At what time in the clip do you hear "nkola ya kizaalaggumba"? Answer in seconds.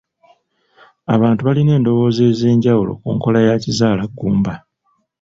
3.15-4.53